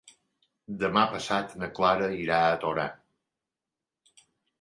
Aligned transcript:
Demà 0.83 1.01
passat 1.15 1.53
na 1.63 1.69
Clara 1.79 2.07
irà 2.21 2.39
a 2.45 2.55
Torà. 2.65 2.87